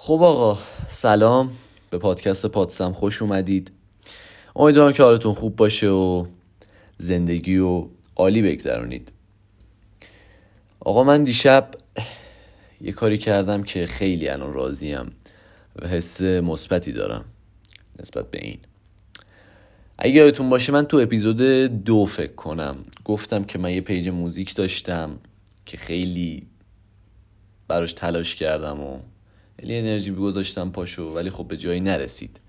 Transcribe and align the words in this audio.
خب 0.00 0.22
آقا 0.22 0.58
سلام. 0.88 1.50
به 1.90 1.98
پادکست 1.98 2.46
پادسم 2.46 2.92
خوش 2.92 3.22
اومدید. 3.22 3.72
امیدوارم 4.56 4.92
که 4.92 5.02
حالتون 5.02 5.34
خوب 5.34 5.56
باشه 5.56 5.88
و 5.88 6.26
زندگی 6.98 7.58
و 7.58 7.86
عالی 8.16 8.42
بگذرونید. 8.42 9.12
آقا 10.80 11.04
من 11.04 11.24
دیشب 11.24 11.70
یه 12.80 12.92
کاری 12.92 13.18
کردم 13.18 13.62
که 13.62 13.86
خیلی 13.86 14.28
الان 14.28 14.52
راضیم 14.52 15.12
و 15.76 15.88
حس 15.88 16.20
مثبتی 16.20 16.92
دارم 16.92 17.24
نسبت 18.00 18.30
به 18.30 18.38
این. 18.42 18.58
اگه 19.98 20.14
یادتون 20.14 20.50
باشه 20.50 20.72
من 20.72 20.86
تو 20.86 20.96
اپیزود 20.96 21.42
دو 21.84 22.06
فکر 22.06 22.34
کنم 22.34 22.76
گفتم 23.04 23.44
که 23.44 23.58
من 23.58 23.72
یه 23.72 23.80
پیج 23.80 24.08
موزیک 24.08 24.54
داشتم 24.54 25.18
که 25.66 25.76
خیلی 25.76 26.46
براش 27.68 27.92
تلاش 27.92 28.36
کردم 28.36 28.80
و 28.80 28.98
خیلی 29.60 29.78
انرژی 29.78 30.12
گذاشتم 30.12 30.70
پاشو 30.70 31.02
ولی 31.02 31.30
خب 31.30 31.48
به 31.48 31.56
جایی 31.56 31.80
نرسید. 31.80 32.40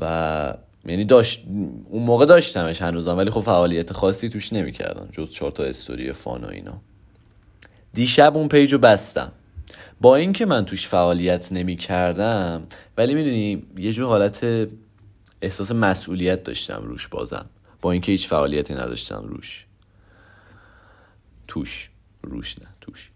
و 0.00 0.54
یعنی 0.84 1.04
داشت 1.04 1.44
اون 1.88 2.02
موقع 2.02 2.26
داشتمش 2.26 2.82
هنوزم 2.82 3.16
ولی 3.16 3.30
خب 3.30 3.40
فعالیت 3.40 3.92
خاصی 3.92 4.28
توش 4.28 4.52
نمی‌کردم 4.52 5.08
جز 5.12 5.30
چهار 5.30 5.50
تا 5.50 5.64
استوری 5.64 6.12
فان 6.12 6.44
و 6.44 6.48
اینا. 6.48 6.80
دیشب 7.94 8.36
اون 8.36 8.48
پیج 8.48 8.72
رو 8.72 8.78
بستم. 8.78 9.32
با 10.00 10.16
اینکه 10.16 10.46
من 10.46 10.64
توش 10.64 10.88
فعالیت 10.88 11.52
نمی 11.52 11.76
کردم 11.76 12.66
ولی 12.96 13.14
می‌دونی 13.14 13.62
یه 13.78 13.92
جور 13.92 14.06
حالت 14.06 14.68
احساس 15.42 15.72
مسئولیت 15.72 16.44
داشتم 16.44 16.82
روش 16.84 17.08
بازم. 17.08 17.46
با 17.82 17.92
اینکه 17.92 18.12
هیچ 18.12 18.28
فعالیتی 18.28 18.74
نداشتم 18.74 19.24
روش. 19.24 19.66
توش. 21.48 21.90
روش 22.22 22.56
نه 22.58 22.68
توش. 22.80 23.10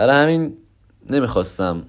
برای 0.00 0.16
همین 0.16 0.56
نمی‌خواستم 1.10 1.82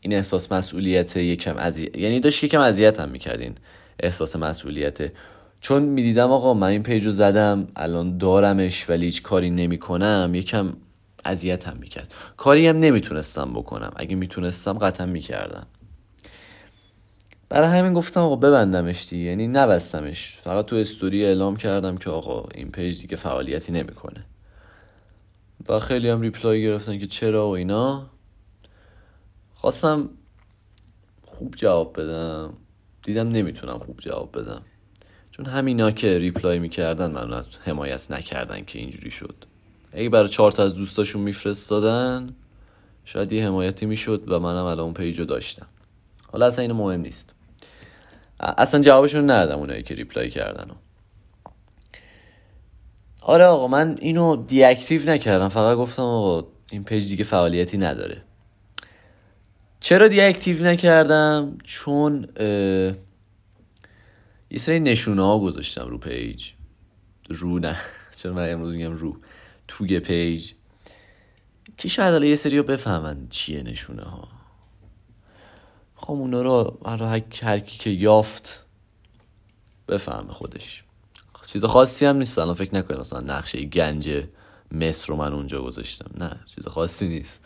این 0.00 0.14
احساس 0.14 0.52
مسئولیت 0.52 1.16
یکم 1.16 1.56
اذیت 1.56 1.96
یعنی 1.96 2.20
داشت 2.20 2.44
یکم 2.44 2.60
اذیتم 2.60 3.08
می‌کردین 3.08 3.54
احساس 4.00 4.36
مسئولیت. 4.36 5.12
چون 5.60 5.82
می‌دیدم 5.82 6.30
آقا 6.30 6.54
من 6.54 6.66
این 6.66 6.82
پیج 6.82 7.04
رو 7.04 7.10
زدم 7.10 7.68
الان 7.76 8.18
دارمش 8.18 8.90
ولی 8.90 9.04
هیچ 9.04 9.22
کاری 9.22 9.50
نمی‌کنم 9.50 10.30
یکم 10.34 10.72
اذیتم 11.24 11.76
می‌کرد. 11.80 12.14
کاری 12.36 12.66
هم 12.66 12.78
نمی‌تونستم 12.78 13.52
بکنم. 13.52 13.90
اگه 13.96 14.16
می‌تونستم 14.16 14.72
قطعا 14.72 15.06
می‌کردم. 15.06 15.66
برای 17.48 17.78
همین 17.78 17.94
گفتم 17.94 18.20
آقا 18.20 18.36
ببندمش 18.36 19.08
دیگه. 19.08 19.24
یعنی 19.24 19.48
نبستمش. 19.48 20.36
فقط 20.42 20.64
تو 20.66 20.76
استوری 20.76 21.24
اعلام 21.24 21.56
کردم 21.56 21.96
که 21.96 22.10
آقا 22.10 22.48
این 22.54 22.70
page 22.70 23.00
دیگه 23.00 23.16
فعالیتی 23.16 23.72
نمی‌کنه. 23.72 24.24
و 25.68 25.80
خیلی 25.80 26.08
هم 26.08 26.20
reply 26.20 26.62
گرفتن 26.62 26.98
که 26.98 27.06
چرا 27.06 27.48
و 27.48 27.50
اینا. 27.50 28.06
خواستم 29.54 30.08
خوب 31.22 31.54
جواب 31.56 32.00
بدم. 32.00 32.54
دیدم 33.02 33.28
نمی‌تونم 33.28 33.78
خوب 33.78 34.00
جواب 34.00 34.40
بدم. 34.40 34.62
چون 35.30 35.46
همینا 35.46 35.90
که 35.90 36.18
reply 36.18 36.58
می‌کردن 36.58 37.10
من 37.10 37.44
حمایت 37.64 38.10
نکردن 38.10 38.64
که 38.64 38.78
اینجوری 38.78 39.10
شد. 39.10 39.34
اگه 39.92 40.08
برای 40.08 40.28
چهار 40.28 40.52
تا 40.52 40.62
از 40.62 40.74
دوستاشون 40.74 41.22
میفرستادن 41.22 42.34
شاید 43.04 43.32
یه 43.32 43.46
حمایتی 43.46 43.86
می‌شد 43.86 44.24
و 44.28 44.38
منم 44.38 44.64
الان 44.64 44.80
اون 44.80 44.94
page 44.94 45.18
و 45.18 45.24
داشتم. 45.24 45.66
حالا 46.32 46.46
اصلا 46.46 46.62
این 46.62 46.72
مهم 46.72 47.00
نیست. 47.00 47.34
اصلا 48.40 48.80
جوابشون 48.80 49.30
ندادم 49.30 49.58
اونایی 49.58 49.82
که 49.82 49.94
reply 49.94 50.30
کردن 50.30 50.70
آره 53.28 53.44
آقا 53.44 53.66
من 53.68 53.96
اینو 54.00 54.36
deactive 54.36 55.10
نکردم. 55.10 55.48
فقط 55.48 55.76
گفتم 55.76 56.02
آقا 56.02 56.48
این 56.70 56.84
page 56.84 57.08
دیگه 57.08 57.24
فعالیتی 57.24 57.78
نداره. 57.78 58.22
چرا 59.80 60.08
deactive 60.08 60.64
نکردم؟ 60.64 61.58
چون 61.64 62.28
یه 64.50 64.58
سری 64.58 64.80
نشونه 64.80 65.22
ها 65.22 65.38
گذاشتم 65.38 65.88
رو 65.88 65.98
page 65.98 66.50
رو 67.28 67.58
نه. 67.58 67.76
چرا 68.18 68.32
من 68.32 68.50
امروز 68.52 68.74
میگم 68.74 68.96
رو. 68.96 69.16
توی 69.68 70.00
پیج 70.00 70.52
که 71.78 71.88
شاید 71.88 72.12
حالا 72.12 72.26
یه 72.26 72.36
سری 72.36 72.56
رو 72.58 72.62
بفهمن 72.62 73.26
چیه 73.30 73.62
نشونه 73.62 74.02
ها 74.02 74.28
خب 75.94 76.12
اونا 76.12 76.42
رو 76.42 76.78
هر 77.42 77.58
کی 77.58 77.78
که 77.78 77.90
یافت 77.90 78.66
بفهمه 79.88 80.32
خودش. 80.32 80.85
چیز 81.46 81.64
خاصی 81.64 82.06
هم 82.06 82.16
نیست. 82.16 82.38
الان 82.38 82.54
فکر 82.54 82.74
نکنید 82.74 83.00
مثلا 83.00 83.20
نقشه 83.20 83.64
گنج 83.64 84.24
مصر 84.72 85.06
رو 85.08 85.16
من 85.16 85.32
اونجا 85.32 85.62
گذاشتم. 85.62 86.10
نه 86.24 86.40
چیز 86.46 86.68
خاصی 86.68 87.08
نیست. 87.08 87.44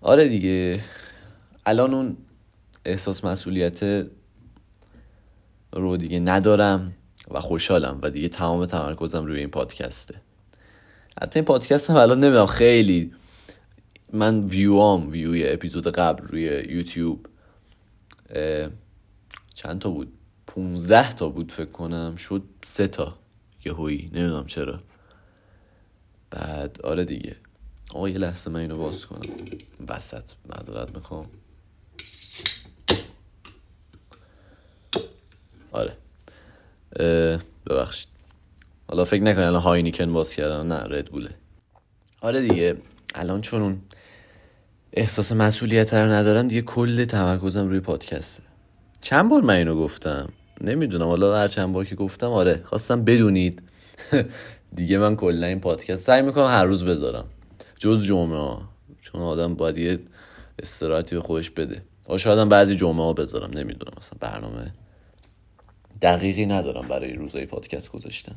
آره 0.00 0.28
دیگه. 0.28 0.80
الان 1.66 1.94
اون 1.94 2.16
احساس 2.84 3.24
مسئولیت 3.24 4.06
رو 5.72 5.96
دیگه 5.96 6.20
ندارم 6.20 6.92
و 7.30 7.40
خوشحالم 7.40 7.98
و 8.02 8.10
دیگه 8.10 8.28
تمام 8.28 8.66
تمرکزم 8.66 9.24
روی 9.26 9.38
این 9.38 9.50
پادکسته. 9.50 10.20
حتی 11.22 11.38
این 11.38 11.44
پادکست 11.44 11.90
هم 11.90 11.96
الان 11.96 12.20
نمی‌دونم 12.20 12.46
خیلی 12.46 13.12
من 14.12 14.40
ویوام 14.40 15.10
ویوی 15.10 15.48
اپیزود 15.48 15.88
قبل 15.88 16.28
روی 16.28 16.42
یوتیوب 16.68 17.26
چند 19.54 19.78
تا 19.78 19.90
بود؟ 19.90 20.17
15 20.58 21.12
تا 21.12 21.28
بود 21.28 21.52
فکر 21.52 21.70
کنم 21.70 22.16
شد 22.16 22.42
سه 22.62 22.88
تا. 22.88 23.18
یه 23.64 23.72
هویی 23.72 24.10
نمی‌دونم 24.12 24.46
چرا. 24.46 24.80
بعد 26.30 26.80
آره 26.84 27.04
دیگه. 27.04 27.36
آقا 27.94 28.08
یه 28.08 28.18
لحظه 28.18 28.50
من 28.50 28.60
اینو 28.60 28.78
باز 28.78 29.06
کنم. 29.06 29.30
وسط 29.88 30.32
معذرت 30.48 30.94
می‌خوام. 30.94 31.26
آره. 35.72 35.96
ببخشید. 37.66 38.08
حالا 38.88 39.04
فکر 39.04 39.22
نکنی 39.22 39.44
الان 39.44 39.62
هاینیکن 39.62 40.12
باز 40.12 40.32
کردن. 40.32 40.66
نه 40.66 40.76
ردبوله 40.76 41.30
آره 42.20 42.40
دیگه. 42.40 42.76
الان 43.14 43.40
چون 43.40 43.62
اون 43.62 43.82
احساس 44.92 45.32
مسئولیت 45.32 45.94
رو 45.94 46.10
ندارم. 46.10 46.48
دیگه 46.48 46.62
کل 46.62 47.04
تمرکزم 47.04 47.68
روی 47.68 47.80
پادکسته. 47.80 48.42
چند 49.00 49.30
بار 49.30 49.42
من 49.42 49.54
اینو 49.54 49.76
گفتم؟ 49.76 50.28
نمی‌دونم 50.60 51.06
حالا 51.06 51.36
هر 51.36 51.48
چند 51.48 51.72
بار 51.72 51.84
که 51.84 51.94
گفتم 51.94 52.30
آره 52.30 52.62
خواستم 52.64 53.04
بدونید. 53.04 53.62
دیگه 54.76 54.98
من 54.98 55.16
کلا 55.16 55.46
این 55.46 55.60
پادکست 55.60 56.06
سعی 56.06 56.22
می‌کنم 56.22 56.46
هر 56.46 56.64
روز 56.64 56.84
بذارم. 56.84 57.24
جز 57.78 58.04
جمعه 58.04 58.56
چون 59.00 59.20
آدم 59.20 59.54
باید 59.54 59.78
یه 59.78 59.98
استراحتی 60.58 61.14
به 61.14 61.20
خودش 61.20 61.50
بده. 61.50 61.82
شاید 62.18 62.38
هم 62.38 62.48
بعضی 62.48 62.76
جمعه 62.76 63.04
ها 63.04 63.12
بذارم 63.12 63.50
نمی‌دونم 63.50 63.92
مثلا 63.96 64.18
برنامه 64.20 64.72
دقیقی 66.02 66.46
ندارم 66.46 66.88
برای 66.88 67.12
روزای 67.12 67.46
پادکست 67.46 67.92
گذاشتن. 67.92 68.34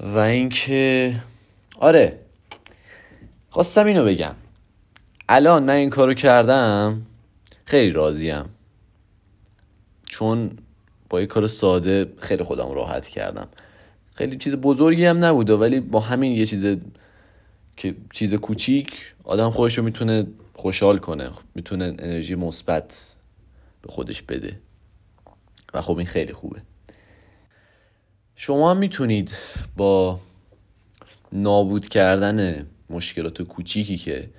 و 0.00 0.18
اینکه 0.18 1.14
آره 1.80 2.18
خواستم 3.50 3.86
اینو 3.86 4.04
بگم. 4.04 4.34
الان 5.28 5.62
من 5.62 5.74
این 5.74 5.90
کارو 5.90 6.14
کردم 6.14 7.02
خیلی 7.64 7.90
راضیم. 7.90 8.44
چون 10.10 10.58
با 11.10 11.20
یه 11.20 11.26
کار 11.26 11.46
ساده 11.46 12.12
خیلی 12.18 12.44
خودم 12.44 12.70
راحت 12.72 13.08
کردم. 13.08 13.48
خیلی 14.14 14.36
چیز 14.36 14.54
بزرگی 14.54 15.04
هم 15.06 15.24
نبوده 15.24 15.54
ولی 15.54 15.80
با 15.80 16.00
همین 16.00 16.32
یه 16.32 16.46
چیز 16.46 16.78
که 17.76 17.94
چیز 18.12 18.34
کوچیک 18.34 19.14
آدم 19.24 19.50
خودش 19.50 19.78
رو 19.78 19.84
می‌تونه 19.84 20.26
خوشحال 20.54 20.98
کنه 20.98 21.30
می‌تونه 21.54 21.84
انرژی 21.84 22.34
مثبت 22.34 23.16
به 23.82 23.88
خودش 23.92 24.22
بده. 24.22 24.58
و 25.74 25.82
خب 25.82 25.98
این 25.98 26.06
خیلی 26.06 26.32
خوبه. 26.32 26.62
شما 28.36 28.70
هم 28.70 28.76
می‌تونید 28.76 29.34
با 29.76 30.20
نابود 31.32 31.88
کردن 31.88 32.66
مشکلات 32.90 33.42
کوچیکی 33.42 33.96
که 33.96 34.30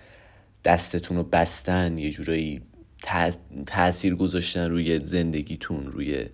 دستتون 0.66 1.18
رو 1.18 1.24
بستن 1.24 1.98
یه 1.98 2.12
جورایی 2.12 2.62
تاثیر 3.66 4.16
گذاشتن 4.16 4.70
روی 4.70 5.06
زندگیتون 5.06 5.92
روی 5.92 6.26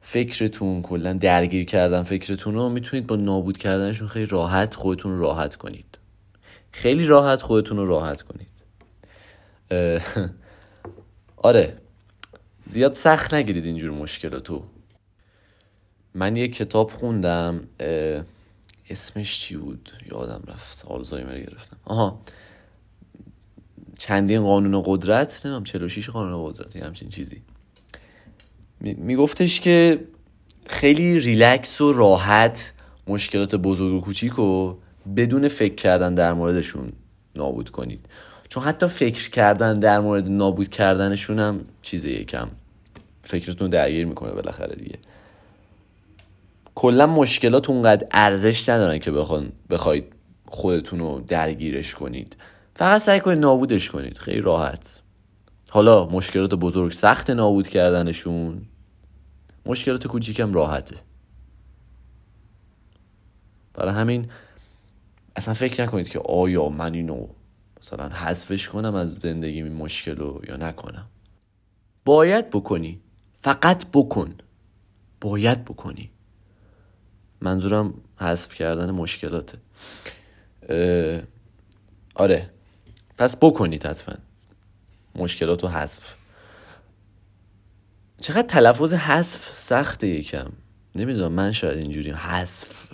فکرتون 0.00 0.82
کلا 0.82 1.12
درگیر 1.12 1.64
کردن 1.64 2.02
فکرتون 2.02 2.54
رو 2.54 2.68
می‌تونید 2.68 3.06
با 3.06 3.16
نابود 3.16 3.58
کردنشون 3.58 4.08
خیلی 4.08 4.26
راحت 4.26 4.74
خودتون 4.74 5.12
رو 5.12 5.20
راحت 5.20 5.54
کنید. 5.54 5.98
خیلی 6.72 7.06
راحت 7.06 7.42
خودتون 7.42 7.76
رو 7.76 7.86
راحت 7.86 8.22
کنید. 8.22 8.48
آره. 11.36 11.76
زیاد 12.66 12.94
سخت 12.94 13.34
نگیرید 13.34 13.64
اینجور 13.64 13.90
مشکلاتو. 13.90 14.64
من 16.14 16.36
یه 16.36 16.48
کتاب 16.48 16.90
خوندم 16.90 17.68
اسمش 18.90 19.40
چی 19.40 19.56
بود؟ 19.56 19.92
یادم 20.12 20.42
رفت. 20.46 20.84
آلزایمر 20.86 21.38
گرفتم. 21.38 21.76
آها. 21.84 22.20
چندین 23.98 24.42
قانون 24.42 24.82
قدرت 24.86 25.46
نمی‌دونم 25.46 25.64
46 25.64 26.10
قانون 26.10 26.52
قدرت 26.52 26.76
یه 26.76 26.84
همچین 26.84 27.08
چیزی. 27.08 27.42
میگفتش 28.80 29.60
که 29.60 30.00
خیلی 30.66 31.20
ریلکس 31.20 31.80
و 31.80 31.92
راحت 31.92 32.72
مشکلات 33.06 33.54
بزرگ 33.54 33.92
و 33.92 34.00
کوچیک 34.00 34.32
رو 34.32 34.78
بدون 35.16 35.48
فکر 35.48 35.74
کردن 35.74 36.14
در 36.14 36.32
موردشون 36.32 36.92
نابود 37.36 37.70
کنید. 37.70 38.06
چون 38.48 38.62
حتی 38.62 38.86
فکر 38.86 39.30
کردن 39.30 39.78
در 39.78 40.00
مورد 40.00 40.28
نابود 40.28 40.68
کردنشون 40.68 41.38
هم 41.38 41.60
چیز 41.82 42.04
یکم. 42.04 42.48
فکرتون 43.22 43.70
درگیر 43.70 44.06
می‌کنه 44.06 44.32
بالاخره 44.32 44.76
دیگه. 44.76 44.98
کلا 46.74 47.06
مشکلات 47.06 47.70
اونقدر 47.70 48.06
ارزش 48.10 48.68
ندارن 48.68 48.98
که 48.98 49.10
بخون 49.10 49.52
بخواید 49.70 50.04
خودتون 50.46 50.98
رو 50.98 51.20
درگیرش 51.20 51.94
کنید. 51.94 52.36
فقط 52.78 53.00
سعی 53.00 53.20
کنید 53.20 53.38
نابودش 53.38 53.90
کنید. 53.90 54.18
خیلی 54.18 54.40
راحت. 54.40 55.00
حالا 55.70 56.06
مشکلات 56.06 56.54
بزرگ 56.54 56.92
سخت 56.92 57.30
نابود 57.30 57.68
کردنشون 57.68 58.62
مشکلات 59.66 60.06
کوچیکم 60.06 60.52
راحته. 60.52 60.96
برای 63.74 63.94
همین 63.94 64.30
اصلا 65.36 65.54
فکر 65.54 65.82
نکنید 65.82 66.08
که 66.08 66.18
آیا 66.18 66.68
من 66.68 66.94
اینو 66.94 67.26
مثلا 67.80 68.08
حذفش 68.08 68.68
کنم 68.68 68.94
از 68.94 69.14
زندگی 69.14 69.62
این 69.62 69.72
مشکل 69.72 70.16
رو 70.16 70.42
یا 70.48 70.56
نکنم. 70.56 71.06
باید 72.04 72.50
بکنی. 72.50 73.00
فقط 73.40 73.86
بکن. 73.92 74.34
باید 75.20 75.64
بکنی. 75.64 76.10
منظورم 77.40 77.94
حذف 78.16 78.54
کردن 78.54 78.90
مشکلاته. 78.90 79.58
آره. 82.14 82.50
پس 83.18 83.36
بکنید 83.36 83.86
حتما. 83.86 84.14
مشکلات 85.14 85.62
رو 85.62 85.68
حذف. 85.68 86.14
چقدر 88.20 88.42
تلفظ 88.42 88.92
حذف 88.92 89.60
سخته 89.60 90.06
یکم. 90.06 90.52
نمی‌دونم 90.94 91.32
من 91.32 91.52
شاید 91.52 91.78
اینجوری. 91.78 92.10
حذف. 92.10 92.92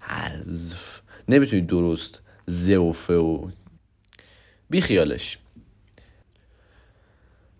حذف. 0.00 1.00
نمی‌تونید 1.28 1.66
درست 1.66 2.20
زوفه 2.46 3.14
و 3.14 3.50
بی 4.70 4.80
خیالش 4.80 5.38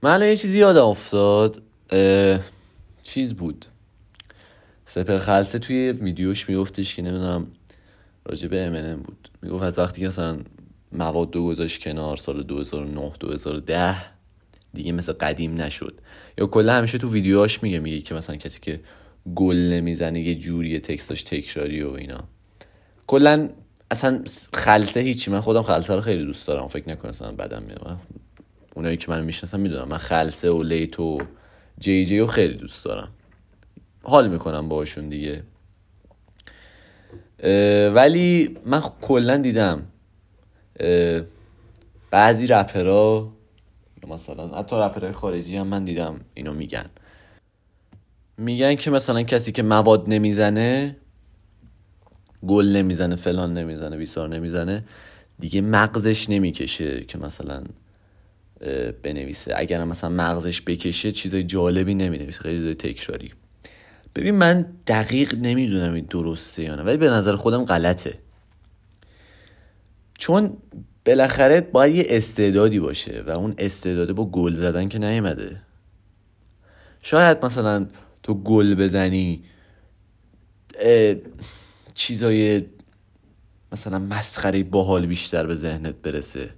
من 0.03 0.23
یه 0.23 0.37
چیزی 0.37 0.59
یادم 0.59 0.85
افتاد. 0.85 1.63
چیز 3.03 3.35
بود. 3.35 3.67
سپر 4.85 5.19
خلصه 5.19 5.59
توی 5.59 5.93
ویدیوش 5.93 6.49
میگفتش 6.49 6.95
که 6.95 7.03
نمی‌دونم 7.03 7.47
راجع 8.25 8.49
به 8.49 8.67
امنم 8.67 9.03
بود. 9.03 9.29
می‌گفت 9.43 9.63
از 9.63 9.79
وقتی 9.79 10.01
که 10.01 10.09
مثلا 10.09 10.39
مواد 10.93 11.31
دو 11.31 11.45
گذاشت 11.45 11.83
کنار 11.83 12.17
سال 12.17 12.43
2009 12.43 13.13
2010 13.21 13.97
دیگه 14.75 14.93
مثل 14.93 15.13
قدیم 15.13 15.61
نشد. 15.61 16.01
یا 16.39 16.47
کلا 16.47 16.75
همیشه 16.75 16.99
تو 16.99 17.11
ویدیوهاش 17.11 17.63
میگه 17.63 17.79
میگه 17.79 18.01
که 18.01 18.15
مثلا 18.15 18.37
کسی 18.37 18.61
که 18.61 18.81
گل 19.35 19.57
نمی‌زنه 19.57 20.21
یه 20.21 20.35
جوری 20.35 20.81
تکستاش 20.81 21.23
تکراری 21.23 21.83
و 21.83 21.93
اینا. 21.93 22.19
کلا 23.07 23.49
اصلا 23.91 24.25
خلصه 24.55 25.01
هیچی. 25.01 25.31
من 25.31 25.41
خودم 25.41 25.63
خلصه 25.63 25.95
رو 25.95 26.01
خیلی 26.01 26.25
دوست 26.25 26.47
دارم. 26.47 26.69
فکر 26.69 26.89
نکنم 26.89 27.11
مثلا 27.11 27.33
بدم 27.33 27.63
میاد. 27.63 27.99
اونایی 28.75 28.97
که 28.97 29.11
من 29.11 29.25
می‌شناسم 29.25 29.61
می‌دونم 29.61 29.89
من 29.89 29.99
خلصه 29.99 30.51
و 30.51 30.63
لیت 30.63 31.01
و 31.01 31.19
جی 31.79 32.07
جی 32.07 32.19
رو 32.19 32.27
خیلی 32.27 32.55
دوست 32.55 32.85
دارم. 32.85 33.09
حال 34.03 34.29
می‌کنم 34.29 34.69
باشون 34.69 35.09
دیگه. 35.09 35.43
ولی 37.95 38.57
من 38.67 38.83
کلا 39.01 39.37
دیدم 39.37 39.83
بعضی 42.11 42.47
رپرها 42.47 43.33
مثلا 44.09 44.49
حتی 44.49 44.77
رپرهای 44.77 45.13
خارجی 45.13 45.57
هم 45.57 45.67
من 45.67 45.85
دیدم 45.85 46.21
اینو 46.35 46.53
میگن. 46.53 46.91
میگن 48.39 48.75
که 48.75 48.91
مثلا 48.91 49.23
کسی 49.23 49.53
که 49.53 49.63
مواد 49.63 50.05
نمی‌زنه 50.09 50.97
گل 52.47 52.67
نمی‌زنه 52.67 53.17
فلان 53.17 53.53
نمی‌زنه 53.53 53.97
بیسار 53.97 54.29
نمی‌زنه 54.29 54.85
دیگه 55.39 55.61
مغزش 55.61 56.31
نمی‌کشه 56.31 57.05
که 57.05 57.19
مثلا 57.19 57.65
بنویسه. 59.03 59.55
اگر 59.57 59.85
مثلا 59.85 60.11
مغزش 60.11 60.63
بکشه 60.63 61.13
چیزای 61.13 61.43
جالبی 61.43 61.95
نمی‌نویسه 61.95 62.41
خیلی 62.41 62.57
چیزای 62.57 62.75
تکراری. 62.75 63.33
ببین 64.17 64.35
من 64.35 64.67
دقیق 64.87 65.35
نمی‌دونم 65.35 65.95
این 65.95 66.05
درسته 66.05 66.63
یا 66.63 66.75
نه 66.77 66.83
ولی 66.83 66.97
به 66.97 67.11
نظر 67.11 67.37
خودم 67.37 67.65
غلطه. 67.65 68.19
چون 70.21 70.57
بالاخره 71.07 71.61
باید 71.61 71.95
یه 71.95 72.05
استعدادی 72.09 72.81
باشه 72.81 73.25
و 73.27 73.31
اون 73.31 73.55
استعداده 73.59 74.13
با 74.13 74.25
گل 74.25 74.55
زدن 74.55 74.89
که 74.89 74.99
نیومده. 74.99 75.63
شاید 77.03 77.45
مثلا 77.45 77.87
تو 78.23 78.35
گل 78.35 78.75
بزنی 78.75 79.45
چیزای 81.95 82.67
مثلا 83.73 83.99
مسخره 83.99 84.63
باحال 84.63 85.07
بیشتر 85.07 85.47
به 85.47 85.55
ذهنت 85.55 85.95
برسه. 85.95 86.51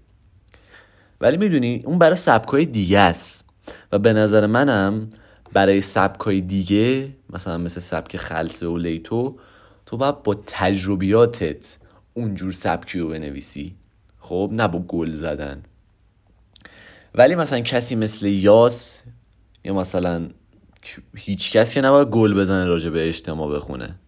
ولی 1.20 1.36
می‌دونی 1.36 1.82
اون 1.86 1.98
برای 1.98 2.16
سبکای 2.16 2.66
دیگه 2.66 2.98
است. 2.98 3.44
و 3.92 3.98
به 3.98 4.12
نظر 4.12 4.46
منم 4.46 5.10
برای 5.52 5.80
سبکای 5.80 6.40
دیگه 6.40 7.08
مثلا 7.30 7.58
مثل 7.58 7.80
سبک 7.80 8.16
خلصه 8.16 8.66
و 8.66 8.78
لیتو 8.78 9.38
تو 9.86 9.96
باید 9.96 10.22
با 10.22 10.34
تجربیاتت 10.46 11.78
اونجور 12.14 12.52
سبکی 12.52 12.98
رو 12.98 13.08
بنویسی. 13.08 13.76
خب 14.18 14.50
نه 14.52 14.68
با 14.68 14.78
گل 14.78 15.12
زدن. 15.12 15.62
ولی 17.14 17.34
مثلا 17.34 17.60
کسی 17.60 17.96
مثل 17.96 18.26
یاس 18.26 19.02
یا 19.64 19.74
مثلا 19.74 20.28
هیچ 21.16 21.52
کس 21.52 21.74
که 21.74 21.80
نباید 21.80 22.08
گل 22.08 22.34
بزنه 22.34 22.64
راجع 22.64 22.90
به 22.90 23.08
اجتماع 23.08 23.54
بخونه. 23.54 23.98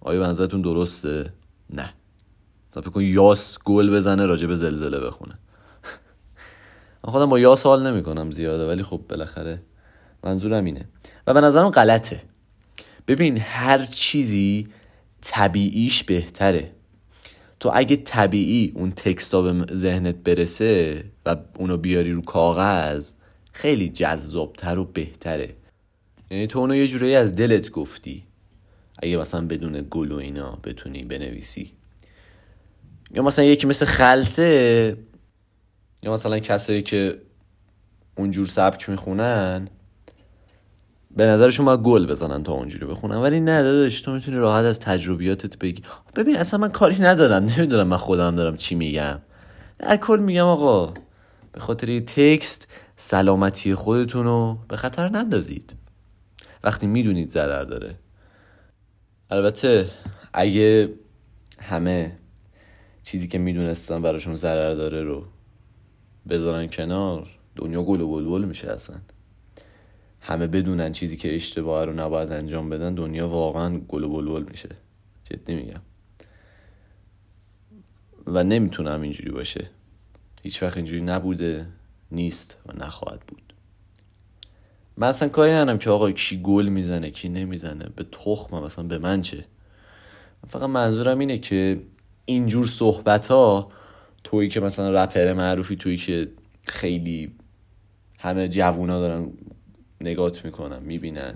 آیا 0.00 0.20
بنظرتون 0.20 0.62
درسته؟ 0.62 1.32
نه. 1.70 1.94
فکر 2.70 2.90
کن 2.90 3.02
یاس 3.02 3.58
گل 3.64 3.90
بزنه 3.90 4.26
راجع 4.26 4.46
به 4.46 4.54
زلزله 4.54 5.00
بخونه. 5.00 5.38
من 7.04 7.12
خودم 7.12 7.26
با 7.26 7.38
یاس 7.38 7.66
حال 7.66 7.90
نمی 7.90 8.02
کنم 8.02 8.30
زیاده 8.30 8.68
ولی 8.68 8.82
خب 8.82 9.00
بالاخره 9.08 9.62
منظورم 10.24 10.64
اینه. 10.64 10.88
و 11.26 11.34
به 11.34 11.40
نظرم 11.40 11.70
غلطه. 11.70 12.22
ببین 13.06 13.38
هر 13.38 13.84
چیزی 13.84 14.68
طبیعیش 15.20 16.04
بهتره. 16.04 16.72
تو 17.62 17.70
اگه 17.74 17.96
طبیعی 17.96 18.72
اون 18.74 18.90
تکستا 18.90 19.42
به 19.42 19.74
ذهنت 19.74 20.16
برسه 20.16 21.04
و 21.26 21.36
اونو 21.58 21.76
بیاری 21.76 22.12
رو 22.12 22.22
کاغذ 22.22 23.12
خیلی 23.52 23.88
جذابتر 23.88 24.78
و 24.78 24.84
بهتره. 24.84 25.54
یعنی 26.30 26.46
تو 26.46 26.58
اونو 26.58 26.74
یه 26.74 26.86
جورایی 26.88 27.14
از 27.14 27.34
دلت 27.34 27.70
گفتی. 27.70 28.24
اگه 28.98 29.16
مثلا 29.16 29.46
بدون 29.46 29.86
گل 29.90 30.12
و 30.12 30.16
اینا 30.16 30.58
بتونی 30.64 31.04
بنویسی. 31.04 31.72
یا 33.14 33.22
مثلا 33.22 33.44
یکی 33.44 33.66
مثل 33.66 33.86
خلصه 33.86 34.96
یا 36.02 36.12
مثلا 36.12 36.38
کسایی 36.38 36.82
که 36.82 37.18
اونجور 38.14 38.46
سبک 38.46 38.88
می‌خونن 38.88 39.68
به 41.16 41.26
نظرشون 41.26 41.66
باید 41.66 41.80
گل 41.80 42.06
بزنن 42.06 42.42
تا 42.42 42.52
اونجوری 42.52 42.86
بخونن. 42.86 43.16
ولی 43.16 43.40
نه 43.40 43.62
داداش 43.62 44.00
تو 44.00 44.12
می‌تونی 44.12 44.36
راحت 44.36 44.64
از 44.64 44.80
تجربیاتت 44.80 45.58
بگی. 45.58 45.82
ببین 46.16 46.36
اصلا 46.36 46.60
من 46.60 46.68
کاری 46.68 46.96
ندارم. 47.00 47.44
نمی‌دونم 47.44 47.88
من 47.88 47.96
خودم 47.96 48.36
دارم 48.36 48.56
چی 48.56 48.74
میگم. 48.74 49.18
در 49.78 49.96
کل 49.96 50.20
میگم 50.20 50.44
آقا 50.44 50.94
به 51.52 51.60
خاطر 51.60 51.98
تکست 51.98 52.68
سلامتی 52.96 53.74
خودتون 53.74 54.24
رو 54.24 54.58
به 54.68 54.76
خطر 54.76 55.08
نندازید. 55.08 55.74
وقتی 56.64 56.86
می‌دونید 56.86 57.28
ضرر 57.28 57.64
داره. 57.64 57.94
البته 59.30 59.86
اگه 60.32 60.90
همه 61.60 62.18
چیزی 63.02 63.28
که 63.28 63.38
می‌دونستن 63.38 64.02
براشون 64.02 64.34
ضرر 64.34 64.74
داره 64.74 65.02
رو 65.02 65.24
بذارن 66.28 66.66
کنار 66.66 67.26
دنیا 67.56 67.82
گل 67.82 68.00
و 68.00 68.08
بلبل 68.08 68.44
میشه 68.44 68.70
اصلا. 68.70 68.96
همه 70.24 70.46
بدونن 70.46 70.92
چیزی 70.92 71.16
که 71.16 71.34
اشتباه 71.34 71.84
رو 71.84 71.92
نباید 71.92 72.32
انجام 72.32 72.70
بدن 72.70 72.94
دنیا 72.94 73.28
واقعا 73.28 73.78
گل 73.78 74.04
و 74.04 74.08
بلبل 74.08 74.44
میشه. 74.50 74.68
جدی 75.24 75.54
میگم. 75.54 75.80
و 78.26 78.44
نمی‌تونم 78.44 79.00
اینجوری 79.00 79.30
باشه. 79.30 79.70
هیچ 80.42 80.62
وقت 80.62 80.76
اینجوری 80.76 81.02
نبوده 81.02 81.66
نیست 82.12 82.58
و 82.66 82.84
نخواهد 82.84 83.20
بود. 83.20 83.54
من 84.96 85.08
اصلا 85.08 85.28
کاری 85.28 85.52
ندارم 85.52 85.78
که 85.78 85.90
آقا 85.90 86.10
کی 86.10 86.42
گل 86.42 86.68
می‌زنه 86.68 87.10
کی 87.10 87.28
نمی‌زنه. 87.28 87.88
به 87.96 88.04
تخمم 88.04 88.64
مثلا 88.64 88.84
به 88.84 88.98
من 88.98 89.22
چه؟ 89.22 89.44
فقط 90.48 90.68
منظورم 90.68 91.18
اینه 91.18 91.38
که 91.38 91.80
اینجور 92.24 92.66
صحبت 92.66 93.26
ها 93.26 93.68
تویی 94.24 94.48
که 94.48 94.60
مثلا 94.60 95.04
رپر 95.04 95.32
معروفی 95.32 95.76
تویی 95.76 95.96
که 95.96 96.28
خیلی 96.68 97.34
همه 98.18 98.48
جوونا 98.48 99.00
دارن 99.00 99.32
نگات 100.02 100.44
می‌کنن 100.44 100.78
می‌بینن. 100.82 101.34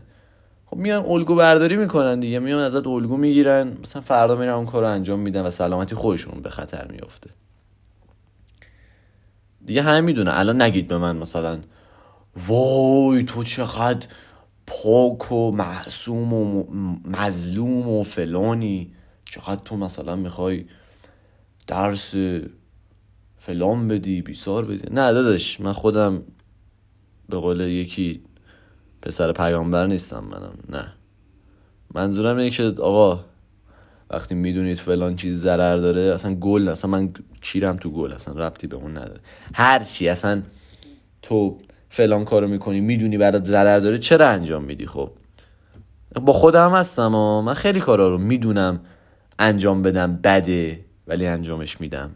خب 0.67 0.77
میان 0.77 1.05
الگو 1.05 1.35
برداری 1.35 1.77
می‌کنن 1.77 2.21
دیگه 2.21 2.39
میان 2.39 2.59
ازت 2.59 2.87
الگو 2.87 3.17
می‌گیرن. 3.17 3.77
مثلا 3.83 4.03
فردا 4.03 4.37
میرن 4.37 4.53
اون 4.53 4.67
کار 4.67 4.85
انجام 4.85 5.21
میدن 5.21 5.43
و 5.43 5.51
سلامتی 5.51 5.95
خودشون 5.95 6.41
به 6.41 6.51
خطر 6.51 6.87
میفته 6.93 7.31
دیگه 9.67 9.83
همه 9.83 10.01
می‌دونه 10.01 10.39
الان 10.39 10.63
نگید 10.63 10.89
به 10.89 10.99
من 10.99 11.17
مثلا 11.17 11.59
وای 12.47 13.23
تو 13.23 13.45
چقدر 13.45 14.07
پاک 14.67 15.33
و 15.33 15.51
معصوم 15.51 16.33
و 16.35 16.65
مظلوم 17.05 17.89
و 17.89 18.03
فلانی. 18.03 18.93
چقدر 19.25 19.61
تو 19.65 19.77
مثلا 19.77 20.17
می‌خوای 20.17 20.65
درس 21.67 22.15
فلان 23.39 23.89
بدی 23.89 24.23
بیسار 24.23 24.65
بدی. 24.65 24.95
نه 24.95 25.13
داداش 25.13 25.61
من 25.61 25.73
خودم 25.73 26.23
به 27.29 27.37
قول 27.37 27.61
یکی 27.61 28.23
پسر 29.07 29.33
پیامبر 29.33 29.87
نیستم 29.87 30.25
منم 30.25 30.53
نه. 30.69 30.93
منظورم 31.95 32.37
اینه 32.37 32.51
که 32.51 32.75
آقا 32.79 33.25
وقتی 34.11 34.35
می‌دونید 34.35 34.77
فلان 34.77 35.17
چیز 35.17 35.41
ضرر 35.41 35.77
داره 35.77 36.01
اصلا 36.01 36.35
گل 36.35 36.69
اصلا 36.69 36.91
من 36.91 37.13
کیرم 37.43 37.77
تو 37.77 37.91
گل 37.91 38.13
اصلا 38.13 38.47
ربطی 38.47 38.67
به 38.67 38.77
اون 38.77 38.91
نداره. 38.91 39.21
هر 39.55 39.85
چی 39.85 40.09
اصلا 40.09 40.43
تو 41.23 41.59
فلان 41.91 42.25
کارو 42.25 42.49
می‌کنی 42.49 42.81
می‌دونی 42.81 43.19
برات 43.19 43.45
ضرر 43.45 43.79
داره 43.79 43.99
چرا 43.99 44.29
انجام 44.29 44.65
میدی؟ 44.65 44.87
خب. 44.87 45.11
با 46.23 46.33
خودم 46.33 46.75
هستم 46.75 47.15
و 47.15 47.43
من 47.43 47.55
خیلی 47.55 47.81
کارا 47.81 48.09
رو 48.09 48.19
می‌دونم 48.19 48.81
انجام 49.39 49.83
بدم 49.83 50.17
بده 50.17 50.85
ولی 51.07 51.27
انجامش 51.27 51.81
میدم. 51.81 52.11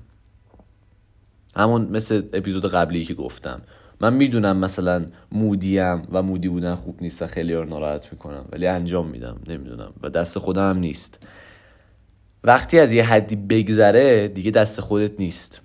همون 1.56 1.82
مثل 1.82 2.22
اپیزود 2.32 2.66
قبلی 2.66 3.04
که 3.04 3.14
گفتم. 3.14 3.60
من 4.00 4.14
می‌دونم 4.14 4.56
مثلا 4.56 5.06
مودیم 5.32 6.02
و 6.12 6.22
مودی 6.22 6.48
بودن 6.48 6.74
خوب 6.74 7.02
نیست 7.02 7.22
و 7.22 7.26
خیلی 7.26 7.54
رو 7.54 7.64
ناراحت 7.64 8.12
می‌کنم 8.12 8.44
ولی 8.52 8.66
انجام 8.66 9.08
میدم 9.08 9.40
نمی‌دونم 9.46 9.92
و 10.02 10.10
دست 10.10 10.38
خودم 10.38 10.78
نیست. 10.78 11.26
وقتی 12.44 12.78
از 12.78 12.92
یه 12.92 13.04
حدی 13.04 13.36
بگذره 13.36 14.28
دیگه 14.28 14.50
دست 14.50 14.80
خودت 14.80 15.20
نیست. 15.20 15.62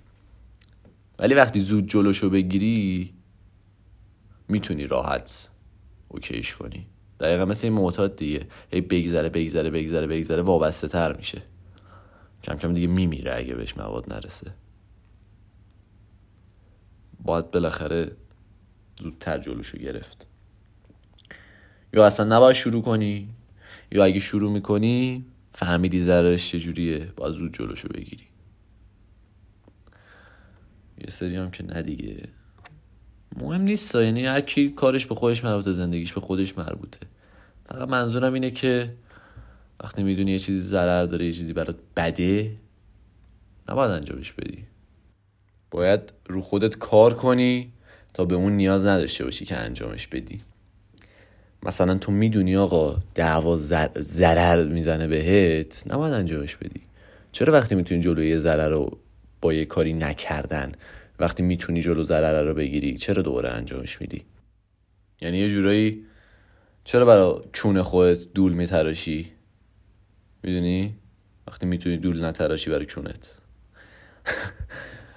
ولی 1.18 1.34
وقتی 1.34 1.60
زود 1.60 1.86
جلوشو 1.86 2.30
بگیری 2.30 3.14
می‌تونی 4.48 4.86
راحت 4.86 5.48
اوکیش 6.08 6.54
کنی. 6.54 6.86
دقیقا 7.20 7.44
مثل 7.44 7.66
این 7.66 7.74
معتاد 7.74 8.16
دیگه. 8.16 8.40
هی 8.72 8.80
بگذره 8.80 9.28
بگذره 9.28 9.70
بگذره 9.70 10.06
بگذره 10.06 10.42
وابسته 10.42 10.88
تر 10.88 11.16
میشه. 11.16 11.42
کم 12.42 12.56
کم 12.56 12.72
دیگه 12.72 12.86
میمیره 12.86 13.34
اگه 13.36 13.54
بهش 13.54 13.76
مواد 13.76 14.12
نرسه. 14.14 14.54
باید 17.20 17.50
بالاخره 17.50 18.12
زودتر 19.02 19.38
جلوشو 19.38 19.78
گرفت. 19.78 20.26
یا 21.92 22.06
اصلا 22.06 22.36
نباید 22.36 22.56
شروع 22.56 22.82
کنی؟ 22.82 23.28
یا 23.92 24.04
اگه 24.04 24.20
شروع 24.20 24.52
می‌کنی 24.52 25.24
فهمیدی 25.52 26.02
ضررش 26.02 26.50
چجوریه 26.50 27.12
باید 27.16 27.34
زود 27.34 27.54
جلوشو 27.54 27.88
بگیری. 27.88 28.24
یه 30.98 31.10
سری 31.10 31.36
هم 31.36 31.50
که 31.50 31.64
نه 31.64 31.82
دیگه. 31.82 32.28
مهم 33.40 33.62
نیست 33.62 33.94
یعنی 33.94 34.26
هر 34.26 34.40
کی 34.40 34.70
کارش 34.70 35.06
به 35.06 35.14
خودش 35.14 35.44
مربوطه 35.44 35.72
زندگیش 35.72 36.12
به 36.12 36.20
خودش 36.20 36.58
مربوطه. 36.58 37.00
فقط 37.68 37.88
منظورم 37.88 38.32
اینه 38.32 38.50
که 38.50 38.94
وقتی 39.80 40.02
می‌دونی 40.02 40.30
یه 40.30 40.38
چیزی 40.38 40.60
ضرر 40.60 41.04
داره 41.04 41.26
یه 41.26 41.32
چیزی 41.32 41.52
برات 41.52 41.76
بده 41.96 42.56
نباید 43.68 43.90
انجامش 43.90 44.32
بدی. 44.32 44.64
باید 45.70 46.12
رو 46.26 46.40
خودت 46.40 46.78
کار 46.78 47.14
کنی 47.14 47.72
تا 48.16 48.24
به 48.24 48.34
اون 48.34 48.52
نیاز 48.52 48.86
نداشته 48.86 49.24
باشی 49.24 49.44
که 49.44 49.56
انجامش 49.56 50.06
بدی. 50.06 50.38
مثلا 51.62 51.94
تو 51.94 52.12
می‌دونی 52.12 52.56
آقا 52.56 52.96
دعوا 53.14 53.56
ضرر 54.00 54.64
می‌زنه 54.64 55.06
بهت 55.06 55.82
نباید 55.86 56.14
انجامش 56.14 56.56
بدی. 56.56 56.80
چرا 57.32 57.52
وقتی 57.52 57.74
می‌تونی 57.74 58.00
جلوی 58.00 58.38
ضرر 58.38 58.68
رو 58.68 58.98
با 59.40 59.52
یه 59.52 59.64
کاری 59.64 59.92
نکردن 59.92 60.72
وقتی 61.18 61.42
می‌تونی 61.42 61.82
جلو 61.82 62.02
ضرر 62.02 62.42
رو 62.42 62.54
بگیری 62.54 62.98
چرا 62.98 63.22
دوباره 63.22 63.48
انجامش 63.48 64.00
میدی؟ 64.00 64.24
یعنی 65.20 65.38
یه 65.38 65.50
جورایی 65.50 66.04
چرا 66.84 67.04
برای 67.04 67.40
کون 67.62 67.82
خودت 67.82 68.32
دول 68.34 68.52
میتراشی؟ 68.52 69.32
می‌دونی؟ 70.42 70.94
وقتی 71.48 71.66
می‌تونی 71.66 71.96
دول 71.96 72.24
نتراشی 72.24 72.70
برای 72.70 72.86
کونت 72.86 73.34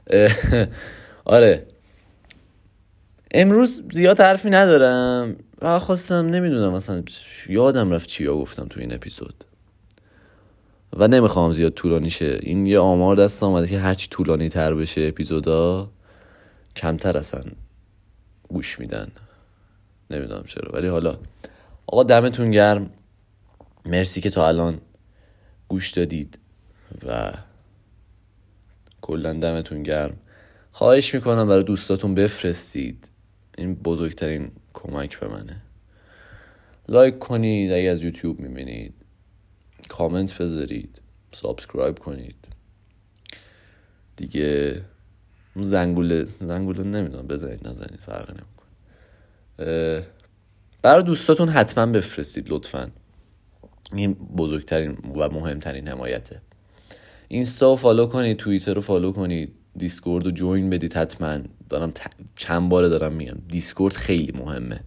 آره. 1.25 1.68
امروز 3.31 3.83
زیاد 3.91 4.21
حرفی 4.21 4.50
ندارم. 4.50 5.36
خواستم 5.79 6.25
نمی‌دونم 6.25 6.74
مثلا 6.74 7.03
یادم 7.50 7.91
رفت 7.91 8.09
چیا 8.09 8.36
گفتم 8.36 8.65
تو 8.65 8.79
این 8.79 8.93
اپیزود. 8.93 9.43
و 10.93 11.07
نمی‌خوام 11.07 11.53
زیاد 11.53 11.74
طولانی 11.74 12.09
شه. 12.09 12.39
این 12.41 12.65
یه 12.65 12.79
آمار 12.79 13.15
دست 13.15 13.43
آمده 13.43 13.67
که 13.67 13.79
هرچی 13.79 14.07
طولانی 14.07 14.50
تر 14.50 14.75
بشه 14.75 15.01
اپیزودا 15.01 15.89
کمتر 16.75 17.17
اصلا 17.17 17.43
گوش 18.48 18.79
میدن. 18.79 19.07
نمی‌دونم 20.12 20.43
چرا. 20.43 20.71
ولی 20.71 20.88
حالا 20.88 21.17
آقا 21.88 22.03
دمتون 22.03 22.51
گرم. 22.51 22.89
مرسی 23.86 24.21
که 24.21 24.29
تا 24.29 24.48
الان 24.48 24.81
گوش 25.67 25.91
دادید 25.91 26.39
و 27.07 27.33
کلا 29.01 29.33
دمتون 29.33 29.83
گرم. 29.83 30.17
خواهش 30.71 31.15
می‌کنم 31.15 31.48
برای 31.48 31.63
دوستاتون 31.63 32.15
بفرستید. 32.15 33.09
این 33.59 33.75
بزرگترین 33.75 34.51
کمک 34.73 35.19
به 35.19 35.27
منه. 35.27 35.61
like 36.88 37.19
کنید 37.19 37.71
اگه 37.71 37.89
از 37.89 38.03
یوتیوب 38.03 38.39
می‌بینید 38.39 38.93
کامنت 39.87 40.37
بذارید 40.37 41.01
subscribe 41.31 42.00
کنید. 41.99 42.47
دیگه 44.15 44.81
زنگوله 45.55 46.27
زنگوله 46.39 46.83
نمی‌دونم 46.83 47.27
بزنید 47.27 47.67
نزنید 47.67 47.99
فرقی 48.05 48.33
نمی‌کنه. 48.33 48.69
برای 50.81 51.03
دوستاتون 51.03 51.49
حتما 51.49 51.85
بفرستید 51.85 52.49
لطفا. 52.49 52.91
این 53.93 54.13
بزرگترین 54.13 54.97
و 55.15 55.29
مهمترین 55.29 55.87
حمایته. 55.87 56.41
اینستا 57.27 57.69
رو 57.69 57.75
follow 57.75 58.05
کنید 58.05 58.37
توییتر 58.37 58.73
رو 58.73 58.81
follow 58.81 59.12
کنید. 59.11 59.55
دیسکورد 59.77 60.25
رو 60.25 60.31
join 60.31 60.69
بدید 60.69 60.93
حتما. 60.93 61.38
دارم 61.69 61.93
چند 62.35 62.69
باره 62.69 62.89
دارم 62.89 63.13
میگم. 63.13 63.38
دیسکورد 63.47 63.93
خیلی 63.93 64.31
مهمه. 64.31 64.79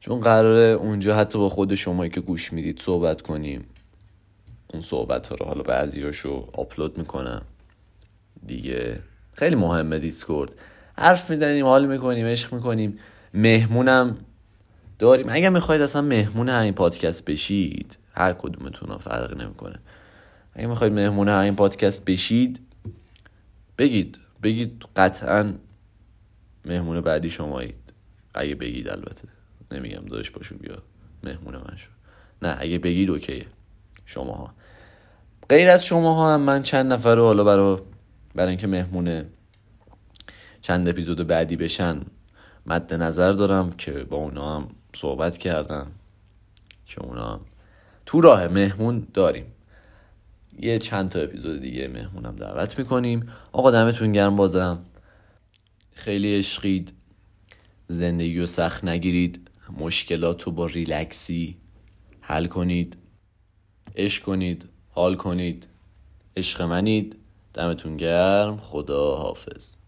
چون 0.00 0.20
قراره 0.20 0.62
اونجا 0.62 1.16
حتی 1.16 1.38
با 1.38 1.48
خود 1.48 1.74
شمایی 1.74 2.10
که 2.10 2.20
گوش 2.20 2.52
می‌دید 2.52 2.80
صحبت 2.80 3.22
کنیم. 3.22 3.64
اون 4.72 4.82
صحبت 4.82 5.28
ها 5.28 5.34
رو 5.34 5.46
حالا 5.46 5.62
بعضیاشو 5.62 6.48
آپلود 6.52 6.98
می‌کنم. 6.98 7.42
دیگه 8.46 8.98
خیلی 9.32 9.56
مهمه 9.56 9.98
دیسکورد 9.98 10.50
حرف 10.98 11.30
می‌زنیم 11.30 11.66
حال 11.66 11.86
می‌کنیم 11.86 12.26
عشق 12.26 12.54
می‌کنیم. 12.54 12.98
مهمونم 13.34 14.16
داریم. 14.98 15.26
اگر 15.28 15.50
می‌خواید 15.50 15.82
اصلا 15.82 16.02
مهمون 16.02 16.48
همین 16.48 16.72
پادکست 16.72 17.24
بشید 17.24 17.98
هر 18.14 18.32
کدومتون 18.32 18.88
ها 18.88 18.98
فرق 18.98 19.40
نمی‌کنه. 19.40 19.78
اگه 20.54 20.66
می‌خواید 20.66 20.92
مهمون 20.92 21.28
همین 21.28 21.56
پادکست 21.56 22.04
بشید 22.04 22.60
بگید 23.78 24.18
بگید 24.42 24.84
قطعا 24.96 25.54
مهمون 26.64 27.00
بعدی 27.00 27.30
شمایید. 27.30 27.74
اگه 28.34 28.54
بگید 28.54 28.88
البته. 28.88 29.28
نمیگم 29.70 30.04
دادش 30.04 30.30
باشو 30.30 30.58
بیا. 30.58 30.82
مهمون 31.24 31.56
من 31.56 31.76
شو. 31.76 31.90
نه 32.42 32.56
اگه 32.60 32.78
بگید 32.78 33.10
اوکیه. 33.10 33.46
شماها. 34.06 34.54
غیر 35.48 35.68
از 35.68 35.84
شماها 35.84 36.34
هم 36.34 36.40
من 36.40 36.62
چند 36.62 36.92
نفر 36.92 37.14
رو 37.14 37.22
حالا 37.24 37.44
برای 37.44 37.78
برای 38.34 38.48
اینکه 38.48 38.66
مهمون 38.66 39.26
چند 40.60 40.88
اپیزود 40.88 41.26
بعدی 41.26 41.56
بشن 41.56 42.00
مد 42.66 42.94
نظر 42.94 43.32
دارم 43.32 43.70
که 43.70 43.92
با 43.92 44.16
اونا 44.16 44.56
هم 44.56 44.68
صحبت 44.94 45.38
کردم. 45.38 45.86
که 46.86 47.02
اونا 47.02 47.32
هم 47.32 47.40
تو 48.06 48.20
راه 48.20 48.48
مهمون 48.48 49.06
داریم. 49.14 49.44
یه 50.60 50.78
چند 50.78 51.08
تا 51.08 51.20
اپیزود 51.20 51.60
دیگه 51.60 51.88
مهمونم 51.88 52.36
دعوت 52.36 52.78
می‌کنیم. 52.78 53.28
آقا 53.52 53.70
دمتون 53.70 54.12
گرم 54.12 54.36
بازم. 54.36 54.84
خیلی 55.94 56.38
عشقید. 56.38 56.92
زندگی 57.88 58.40
رو 58.40 58.46
سخت 58.46 58.84
نگیرید. 58.84 59.50
مشکلات 59.78 60.42
رو 60.42 60.52
با 60.52 60.66
ریلکسی 60.66 61.56
حل 62.20 62.46
کنید. 62.46 62.96
عشق 63.96 64.22
کنید. 64.22 64.68
حال 64.90 65.14
کنید. 65.16 65.68
عشق 66.36 66.62
منید. 66.62 67.16
دمتون 67.54 67.96
گرم. 67.96 68.56
خدا 68.56 69.16
حافظ. 69.16 69.81